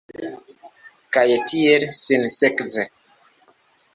[1.17, 2.85] Kaj tiel sinsekve.